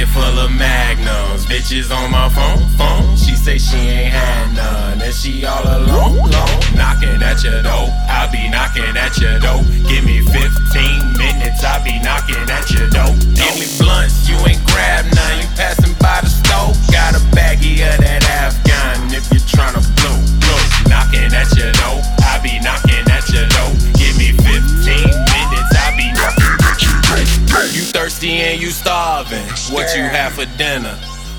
[0.00, 1.44] full of magnums.
[1.46, 3.16] Bitches on my phone, phone.
[3.16, 6.71] She say she ain't had none, and she all alone, alone.
[28.22, 29.44] Thirsty and you starving.
[29.74, 30.96] What you have for dinner?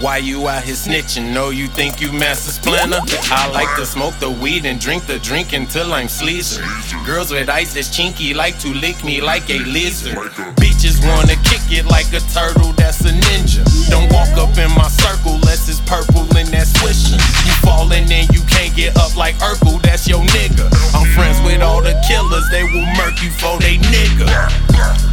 [0.00, 1.32] Why you out here snitching?
[1.32, 3.00] No, you think you Master Splinter?
[3.32, 6.60] I like to smoke the weed and drink the drink until I'm sleazy.
[7.06, 10.16] Girls with ice that's chinky like to lick me like a lizard.
[10.60, 13.64] Bitches wanna kick it like a turtle that's a ninja.
[13.88, 17.20] Don't walk up in my circle unless it's purple and that's swishing.
[17.48, 20.68] You falling and you can't get up like Urkel, that's your nigga.
[20.92, 24.28] I'm friends with all the killers, they will murk you for they nigga.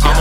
[0.03, 0.12] I'm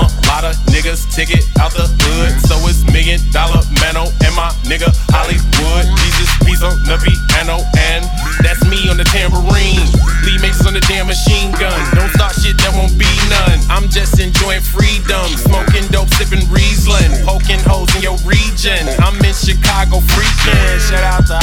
[1.12, 5.84] ticket out the hood, so it's million dollar mano and my nigga Hollywood.
[6.00, 8.08] Jesus, peace on the piano, and
[8.40, 9.84] that's me on the tambourine.
[10.24, 11.76] Lee Masons on the damn machine gun.
[11.92, 13.60] Don't start shit, there won't be none.
[13.68, 18.80] I'm just enjoying freedom, smoking dope, sipping Riesling, poking holes in your region.
[19.04, 20.80] I'm in Chicago freaking.
[20.80, 21.41] Shout out to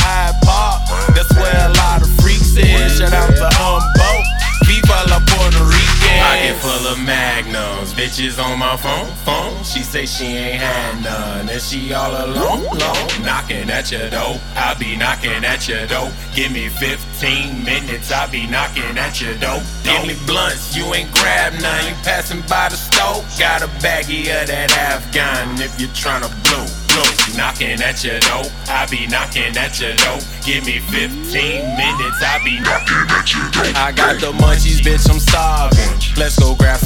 [7.06, 7.94] magnums.
[7.94, 9.64] Bitches on my phone, phone.
[9.64, 11.50] She say she ain't had none.
[11.50, 13.08] And she all alone, alone.
[13.24, 14.40] Knocking at your door.
[14.56, 16.12] I be knocking at your door.
[16.36, 18.12] Give me 15 minutes.
[18.12, 19.62] I be knocking at your door.
[19.84, 20.76] Give me blunts.
[20.76, 21.86] You ain't grab none.
[21.88, 23.26] You passing by the stove.
[23.38, 26.66] Got a baggie of that Afghan if you tryna blow.
[26.90, 27.38] blow.
[27.38, 28.44] Knocking at your door.
[28.68, 30.20] I be knocking at your door.
[30.44, 32.20] Give me 15 minutes.
[32.22, 33.72] I be knocking at your door.
[33.76, 36.00] I got the munchies, bitch, I'm starving.
[36.18, 36.79] Let's go grab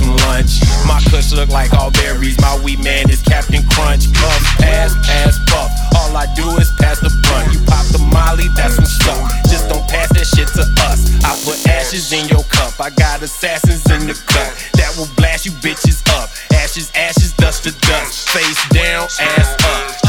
[1.14, 2.40] kush look like all berries.
[2.42, 4.12] My weed man is Captain Crunch.
[4.14, 5.70] Puff, pass, pass, puff.
[5.96, 7.54] All I do is pass the blunt.
[7.54, 9.22] You pop the molly, that's some stuff.
[9.46, 11.14] Just don't pass that shit to us.
[11.24, 12.74] I put ashes in your cup.
[12.82, 16.30] I got assassins in the cut that will blast you bitches up.
[16.52, 18.30] Ashes, ashes, dust to dust.
[18.30, 20.03] Face down, ass up.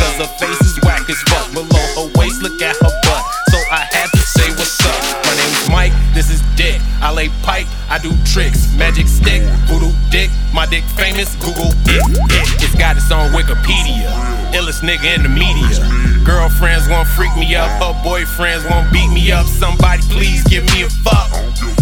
[7.14, 8.74] Pipe, I do tricks.
[8.74, 10.30] Magic stick, voodoo dick.
[10.52, 12.02] My dick famous, Google it.
[12.10, 12.46] it.
[12.58, 14.10] It's got its own Wikipedia.
[14.50, 15.78] Illest nigga in the media.
[16.26, 19.46] Girlfriends won't freak me up, her boyfriends won't beat me up.
[19.46, 21.30] Somebody please give me a fuck.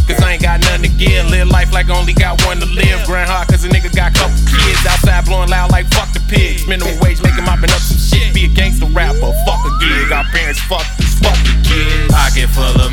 [0.05, 1.25] Cause I ain't got nothing to give.
[1.31, 3.01] Live life like I only got one to live.
[3.07, 4.85] Grind hard cause a nigga got couple kids.
[4.85, 6.69] Outside blowing loud like fuck the pigs.
[6.69, 8.35] Minimum wage making mopping up some shit.
[8.35, 10.13] Be a gangster rapper, fuck a gig.
[10.13, 10.85] Our parents fuck
[11.25, 12.13] fuck the kids.
[12.13, 12.93] Pocket full of